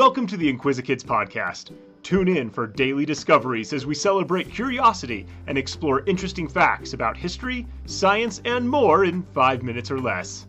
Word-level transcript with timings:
Welcome 0.00 0.26
to 0.28 0.38
the 0.38 0.50
Inquisikids 0.50 1.04
podcast. 1.04 1.76
Tune 2.02 2.26
in 2.26 2.48
for 2.48 2.66
daily 2.66 3.04
discoveries 3.04 3.74
as 3.74 3.84
we 3.84 3.94
celebrate 3.94 4.50
curiosity 4.50 5.26
and 5.46 5.58
explore 5.58 6.06
interesting 6.06 6.48
facts 6.48 6.94
about 6.94 7.18
history, 7.18 7.66
science, 7.84 8.40
and 8.46 8.66
more 8.66 9.04
in 9.04 9.22
five 9.34 9.62
minutes 9.62 9.90
or 9.90 10.00
less. 10.00 10.46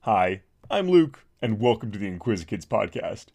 Hi, 0.00 0.42
I'm 0.70 0.90
Luke, 0.90 1.24
and 1.40 1.58
welcome 1.58 1.90
to 1.92 1.98
the 1.98 2.10
Inquisikids 2.10 2.66
podcast. 2.66 3.28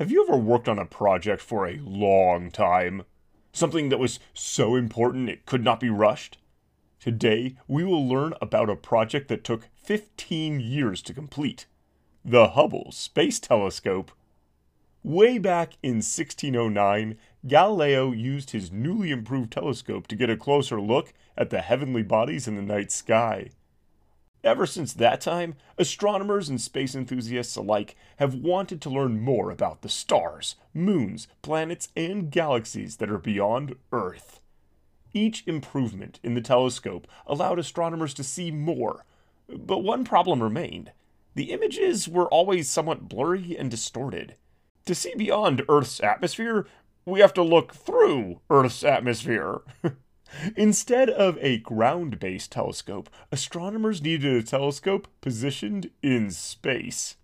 Have 0.00 0.10
you 0.10 0.26
ever 0.26 0.36
worked 0.36 0.68
on 0.68 0.80
a 0.80 0.84
project 0.84 1.40
for 1.40 1.64
a 1.64 1.78
long 1.78 2.50
time? 2.50 3.04
Something 3.52 3.90
that 3.90 4.00
was 4.00 4.18
so 4.34 4.74
important 4.74 5.28
it 5.28 5.46
could 5.46 5.62
not 5.62 5.78
be 5.78 5.90
rushed? 5.90 6.38
Today, 7.06 7.54
we 7.68 7.84
will 7.84 8.08
learn 8.08 8.34
about 8.42 8.68
a 8.68 8.74
project 8.74 9.28
that 9.28 9.44
took 9.44 9.68
15 9.76 10.58
years 10.58 11.00
to 11.02 11.14
complete 11.14 11.66
the 12.24 12.48
Hubble 12.48 12.90
Space 12.90 13.38
Telescope. 13.38 14.10
Way 15.04 15.38
back 15.38 15.74
in 15.84 15.98
1609, 15.98 17.16
Galileo 17.46 18.10
used 18.10 18.50
his 18.50 18.72
newly 18.72 19.12
improved 19.12 19.52
telescope 19.52 20.08
to 20.08 20.16
get 20.16 20.30
a 20.30 20.36
closer 20.36 20.80
look 20.80 21.12
at 21.38 21.50
the 21.50 21.60
heavenly 21.60 22.02
bodies 22.02 22.48
in 22.48 22.56
the 22.56 22.62
night 22.62 22.90
sky. 22.90 23.50
Ever 24.42 24.66
since 24.66 24.92
that 24.94 25.20
time, 25.20 25.54
astronomers 25.78 26.48
and 26.48 26.60
space 26.60 26.96
enthusiasts 26.96 27.54
alike 27.54 27.94
have 28.16 28.34
wanted 28.34 28.80
to 28.80 28.90
learn 28.90 29.20
more 29.20 29.52
about 29.52 29.82
the 29.82 29.88
stars, 29.88 30.56
moons, 30.74 31.28
planets, 31.40 31.88
and 31.94 32.32
galaxies 32.32 32.96
that 32.96 33.12
are 33.12 33.18
beyond 33.18 33.76
Earth. 33.92 34.40
Each 35.16 35.42
improvement 35.46 36.20
in 36.22 36.34
the 36.34 36.42
telescope 36.42 37.06
allowed 37.26 37.58
astronomers 37.58 38.12
to 38.12 38.22
see 38.22 38.50
more, 38.50 39.06
but 39.48 39.78
one 39.78 40.04
problem 40.04 40.42
remained. 40.42 40.92
The 41.34 41.52
images 41.52 42.06
were 42.06 42.28
always 42.28 42.68
somewhat 42.68 43.08
blurry 43.08 43.56
and 43.58 43.70
distorted. 43.70 44.34
To 44.84 44.94
see 44.94 45.14
beyond 45.16 45.62
Earth's 45.70 46.00
atmosphere, 46.00 46.66
we 47.06 47.20
have 47.20 47.32
to 47.32 47.42
look 47.42 47.72
through 47.72 48.40
Earth's 48.50 48.84
atmosphere. 48.84 49.62
Instead 50.54 51.08
of 51.08 51.38
a 51.40 51.60
ground 51.60 52.18
based 52.18 52.52
telescope, 52.52 53.08
astronomers 53.32 54.02
needed 54.02 54.36
a 54.36 54.42
telescope 54.42 55.08
positioned 55.22 55.88
in 56.02 56.30
space. 56.30 57.16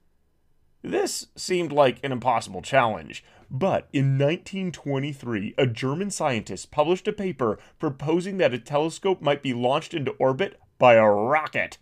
This 0.83 1.29
seemed 1.37 1.71
like 1.71 1.99
an 2.03 2.11
impossible 2.11 2.61
challenge, 2.61 3.25
but 3.49 3.89
in 3.93 4.19
1923, 4.19 5.55
a 5.57 5.67
German 5.67 6.11
scientist 6.11 6.73
published 6.73 7.07
a 7.07 7.13
paper 7.13 7.59
proposing 7.79 8.39
that 8.39 8.53
a 8.53 8.59
telescope 8.59 9.23
might 9.23 9.43
be 9.43 9.55
launched 9.55 9.95
into 9.95 10.13
orbit 10.13 10.59
by 10.79 10.95
a 10.95 11.09
rocket. 11.09 11.79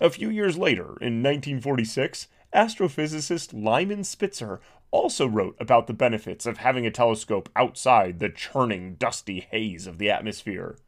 A 0.00 0.10
few 0.10 0.30
years 0.30 0.56
later, 0.56 0.96
in 1.00 1.22
1946, 1.22 2.28
astrophysicist 2.54 3.52
Lyman 3.52 4.04
Spitzer 4.04 4.60
also 4.92 5.26
wrote 5.26 5.56
about 5.58 5.88
the 5.88 5.92
benefits 5.92 6.46
of 6.46 6.58
having 6.58 6.86
a 6.86 6.90
telescope 6.92 7.48
outside 7.56 8.20
the 8.20 8.28
churning, 8.28 8.94
dusty 8.94 9.40
haze 9.40 9.88
of 9.88 9.98
the 9.98 10.08
atmosphere. 10.08 10.78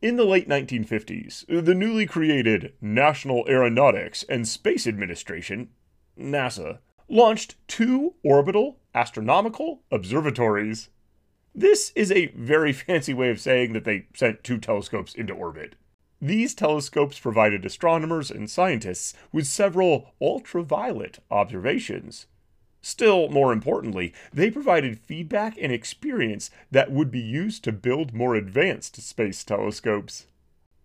In 0.00 0.16
the 0.16 0.24
late 0.24 0.48
1950s, 0.48 1.44
the 1.46 1.74
newly 1.74 2.06
created 2.06 2.72
National 2.80 3.44
Aeronautics 3.46 4.24
and 4.30 4.48
Space 4.48 4.86
Administration, 4.86 5.68
NASA, 6.18 6.78
launched 7.08 7.56
two 7.68 8.14
orbital 8.22 8.78
astronomical 8.94 9.82
observatories. 9.90 10.88
This 11.54 11.92
is 11.94 12.10
a 12.10 12.26
very 12.28 12.72
fancy 12.72 13.14
way 13.14 13.30
of 13.30 13.40
saying 13.40 13.72
that 13.72 13.84
they 13.84 14.06
sent 14.14 14.44
two 14.44 14.58
telescopes 14.58 15.14
into 15.14 15.34
orbit. 15.34 15.74
These 16.22 16.54
telescopes 16.54 17.18
provided 17.18 17.64
astronomers 17.64 18.30
and 18.30 18.50
scientists 18.50 19.14
with 19.32 19.46
several 19.46 20.12
ultraviolet 20.20 21.18
observations. 21.30 22.26
Still 22.82 23.28
more 23.28 23.52
importantly, 23.52 24.12
they 24.32 24.50
provided 24.50 25.00
feedback 25.00 25.56
and 25.60 25.72
experience 25.72 26.50
that 26.70 26.90
would 26.90 27.10
be 27.10 27.20
used 27.20 27.64
to 27.64 27.72
build 27.72 28.14
more 28.14 28.34
advanced 28.34 29.00
space 29.02 29.44
telescopes. 29.44 30.26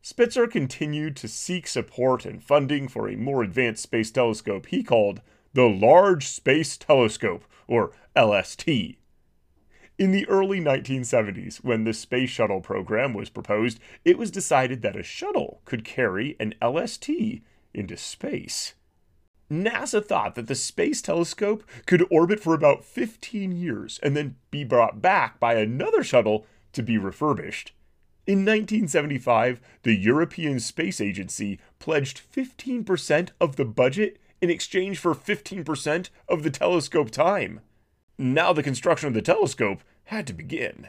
Spitzer 0.08 0.46
continued 0.46 1.16
to 1.16 1.28
seek 1.28 1.66
support 1.66 2.28
and 2.28 2.44
funding 2.44 2.88
for 2.88 3.10
a 3.10 3.16
more 3.16 3.42
advanced 3.42 3.82
space 3.82 4.12
telescope 4.12 4.68
he 4.68 4.84
called 4.84 5.20
the 5.54 5.68
Large 5.68 6.28
Space 6.28 6.78
Telescope, 6.78 7.44
or 7.68 7.92
LST. 8.16 8.68
In 9.98 10.12
the 10.12 10.28
early 10.30 10.62
1970s, 10.62 11.64
when 11.64 11.86
the 11.86 11.92
Space 11.94 12.30
Shuttle 12.30 12.62
program 12.62 13.16
was 13.16 13.32
proposed, 13.32 13.80
it 14.04 14.20
was 14.20 14.30
decided 14.30 14.84
that 14.84 14.96
a 14.96 15.02
shuttle 15.02 15.62
could 15.66 15.84
carry 15.84 16.36
an 16.40 16.54
LST 16.62 17.10
into 17.74 17.98
space. 17.98 18.76
NASA 19.50 20.06
thought 20.06 20.36
that 20.36 20.46
the 20.46 20.54
Space 20.54 21.02
Telescope 21.02 21.64
could 21.88 22.06
orbit 22.12 22.40
for 22.40 22.54
about 22.54 22.86
15 22.86 23.52
years 23.54 24.00
and 24.04 24.16
then 24.16 24.36
be 24.52 24.64
brought 24.64 25.02
back 25.02 25.40
by 25.40 25.56
another 25.56 26.04
shuttle 26.04 26.46
to 26.74 26.84
be 26.84 27.00
refurbished. 27.00 27.72
In 28.28 28.40
1975, 28.40 29.62
the 29.84 29.96
European 29.96 30.60
Space 30.60 31.00
Agency 31.00 31.60
pledged 31.78 32.22
15% 32.34 33.30
of 33.40 33.56
the 33.56 33.66
budget 33.66 34.18
in 34.42 34.50
exchange 34.50 34.98
for 34.98 35.14
15% 35.14 36.10
of 36.28 36.42
the 36.42 36.50
telescope 36.50 37.12
time. 37.12 37.62
Now 38.18 38.52
the 38.52 38.64
construction 38.64 39.08
of 39.08 39.14
the 39.14 39.22
telescope 39.22 39.84
had 40.06 40.26
to 40.26 40.34
begin. 40.34 40.88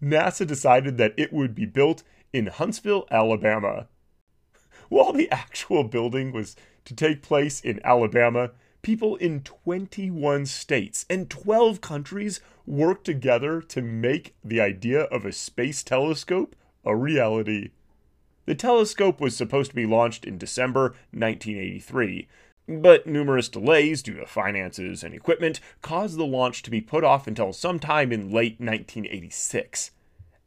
NASA 0.00 0.46
decided 0.46 0.98
that 0.98 1.14
it 1.16 1.32
would 1.32 1.52
be 1.52 1.66
built 1.66 2.04
in 2.32 2.46
Huntsville, 2.46 3.08
Alabama. 3.10 3.88
While 4.88 5.12
the 5.12 5.30
actual 5.32 5.82
building 5.82 6.30
was 6.30 6.54
to 6.84 6.94
take 6.94 7.22
place 7.22 7.60
in 7.60 7.80
Alabama, 7.82 8.52
people 8.82 9.16
in 9.16 9.40
21 9.40 10.46
states 10.46 11.04
and 11.10 11.28
12 11.28 11.80
countries 11.80 12.40
worked 12.66 13.04
together 13.04 13.60
to 13.62 13.82
make 13.82 14.36
the 14.44 14.60
idea 14.60 15.02
of 15.02 15.24
a 15.24 15.32
space 15.32 15.82
telescope 15.82 16.54
a 16.88 16.96
reality. 16.96 17.70
The 18.46 18.54
telescope 18.54 19.20
was 19.20 19.36
supposed 19.36 19.70
to 19.70 19.76
be 19.76 19.86
launched 19.86 20.24
in 20.24 20.38
December 20.38 20.94
1983, 21.12 22.26
but 22.66 23.06
numerous 23.06 23.48
delays 23.48 24.02
due 24.02 24.14
to 24.14 24.26
finances 24.26 25.04
and 25.04 25.14
equipment 25.14 25.60
caused 25.82 26.16
the 26.16 26.24
launch 26.24 26.62
to 26.62 26.70
be 26.70 26.80
put 26.80 27.04
off 27.04 27.26
until 27.26 27.52
sometime 27.52 28.10
in 28.10 28.32
late 28.32 28.58
1986. 28.58 29.90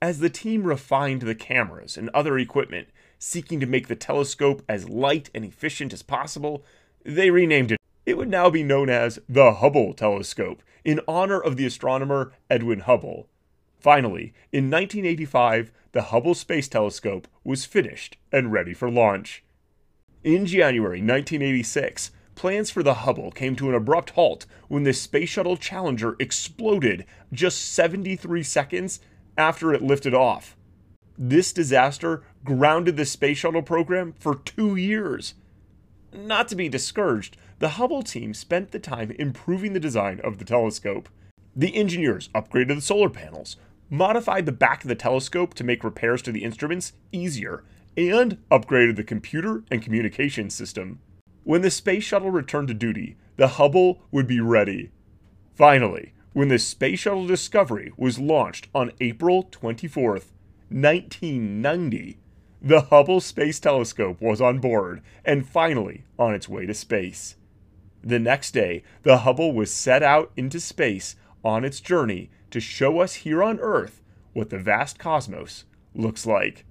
As 0.02 0.18
the 0.19 0.31
team 0.31 0.63
refined 0.63 1.22
the 1.22 1.35
cameras 1.35 1.96
and 1.96 2.09
other 2.09 2.40
equipment, 2.40 2.88
seeking 3.19 3.59
to 3.59 3.68
make 3.68 3.88
the 3.88 3.96
telescope 3.96 4.63
as 4.68 4.90
light 4.90 5.29
and 5.35 5.46
efficient 5.46 5.94
as 5.94 6.02
possible, 6.02 6.66
they 7.06 7.29
renamed 7.29 7.72
it. 7.72 7.79
It 8.08 8.18
would 8.18 8.29
now 8.29 8.50
be 8.50 8.63
known 8.63 8.90
as 8.90 9.19
the 9.29 9.53
Hubble 9.53 9.94
Telescope, 9.94 10.63
in 10.84 11.02
honor 11.08 11.40
of 11.40 11.56
the 11.56 11.68
astronomer 11.68 12.34
Edwin 12.50 12.81
Hubble. 12.81 13.28
Finally, 13.79 14.34
in 14.52 14.72
1985, 14.72 15.72
the 15.91 16.03
Hubble 16.03 16.34
Space 16.34 16.68
Telescope 16.68 17.28
was 17.44 17.66
finished 17.66 18.18
and 18.31 18.52
ready 18.52 18.74
for 18.74 18.90
launch. 18.90 19.44
In 20.24 20.46
January 20.46 21.00
1986, 21.00 22.12
plans 22.35 22.72
for 22.72 22.84
the 22.84 22.94
Hubble 22.94 23.31
came 23.31 23.56
to 23.57 23.69
an 23.69 23.75
abrupt 23.75 24.12
halt 24.12 24.46
when 24.68 24.84
the 24.84 24.94
Space 24.94 25.29
Shuttle 25.29 25.57
Challenger 25.57 26.16
exploded 26.19 27.06
just 27.34 27.74
73 27.74 28.44
seconds 28.44 29.00
after 29.38 29.74
it 29.74 29.81
lifted 29.81 30.13
off. 30.13 30.56
This 31.18 31.52
disaster 31.52 32.23
grounded 32.44 32.97
the 32.97 33.06
Space 33.06 33.40
Shuttle 33.40 33.62
program 33.62 34.13
for 34.19 34.35
two 34.35 34.75
years. 34.75 35.34
Not 36.13 36.47
to 36.50 36.56
be 36.56 36.69
discouraged, 36.69 37.38
the 37.59 37.69
Hubble 37.69 38.02
team 38.02 38.34
spent 38.34 38.72
the 38.72 38.79
time 38.79 39.12
improving 39.19 39.73
the 39.73 39.79
design 39.79 40.19
of 40.23 40.38
the 40.38 40.46
telescope. 40.46 41.09
The 41.56 41.75
engineers 41.75 42.29
upgraded 42.34 42.75
the 42.75 42.81
solar 42.81 43.09
panels, 43.09 43.58
modified 43.91 44.47
the 44.47 44.52
back 44.52 44.84
of 44.84 44.88
the 44.88 44.96
telescope 44.96 45.53
to 45.53 45.63
make 45.63 45.84
repairs 45.84 46.24
to 46.24 46.31
the 46.31 46.44
instruments 46.44 46.94
easier, 47.12 47.64
and 47.96 48.38
upgraded 48.49 48.96
the 48.96 49.03
computer 49.03 49.64
and 49.70 49.84
communication 49.84 50.49
system. 50.49 50.99
When 51.43 51.61
the 51.61 51.70
space 51.70 52.03
shuttle 52.03 52.32
returned 52.32 52.70
to 52.70 52.73
duty, 52.73 53.17
the 53.35 53.49
Hubble 53.49 54.02
would 54.11 54.28
be 54.28 54.40
ready. 54.40 54.91
Finally, 55.53 56.14
when 56.34 56.47
the 56.47 56.59
Space 56.59 56.99
Shuttle 56.99 57.28
Discovery 57.28 57.91
was 57.97 58.17
launched 58.17 58.70
on 58.73 58.93
April 59.02 59.43
24th, 59.52 60.32
1990, 60.70 62.17
the 62.61 62.82
Hubble 62.82 63.20
Space 63.20 63.59
Telescope 63.59 64.22
was 64.22 64.40
on 64.40 64.59
board 64.59 65.02
and 65.26 65.46
finally 65.46 66.05
on 66.17 66.34
its 66.34 66.47
way 66.47 66.66
to 66.66 66.73
space. 66.73 67.35
The 68.02 68.20
next 68.20 68.52
day, 68.52 68.84
the 69.03 69.20
Hubble 69.20 69.52
was 69.52 69.73
set 69.73 70.02
out 70.02 70.32
into 70.37 70.59
space 70.59 71.16
on 71.44 71.66
its 71.66 71.82
journey 71.82 72.29
to 72.51 72.59
show 72.59 72.99
us 72.99 73.15
here 73.15 73.41
on 73.41 73.59
Earth 73.59 74.01
what 74.33 74.49
the 74.49 74.59
vast 74.59 74.99
cosmos 74.99 75.65
looks 75.93 76.25
like. 76.25 76.65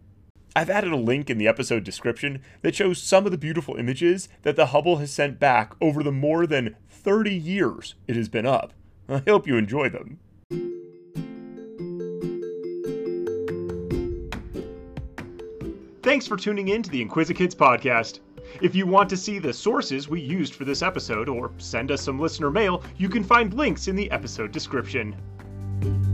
I've 0.56 0.70
added 0.70 0.92
a 0.92 0.96
link 0.96 1.30
in 1.30 1.38
the 1.38 1.46
episode 1.46 1.84
description 1.84 2.42
that 2.62 2.74
shows 2.74 3.00
some 3.02 3.24
of 3.24 3.32
the 3.32 3.38
beautiful 3.38 3.76
images 3.76 4.28
that 4.42 4.56
the 4.56 4.66
Hubble 4.66 4.96
has 4.96 5.12
sent 5.12 5.38
back 5.38 5.74
over 5.80 6.02
the 6.02 6.10
more 6.12 6.46
than 6.46 6.76
30 6.88 7.34
years 7.34 7.94
it 8.08 8.16
has 8.16 8.28
been 8.28 8.46
up. 8.46 8.72
I 9.08 9.22
hope 9.26 9.46
you 9.46 9.56
enjoy 9.56 9.88
them. 9.88 10.18
Thanks 16.02 16.26
for 16.26 16.36
tuning 16.36 16.68
in 16.68 16.82
to 16.82 16.90
the 16.90 17.04
Inquisikids 17.04 17.54
podcast. 17.54 18.20
If 18.60 18.74
you 18.74 18.86
want 18.86 19.08
to 19.10 19.16
see 19.16 19.38
the 19.38 19.52
sources 19.52 20.08
we 20.08 20.20
used 20.20 20.54
for 20.54 20.64
this 20.64 20.82
episode 20.82 21.28
or 21.28 21.52
send 21.58 21.92
us 21.92 22.02
some 22.02 22.18
listener 22.18 22.50
mail, 22.50 22.82
you 22.96 23.08
can 23.08 23.22
find 23.22 23.54
links 23.54 23.86
in 23.86 23.94
the 23.94 24.10
episode 24.10 24.50
description 24.50 25.14
thank 25.82 26.04
you 26.04 26.09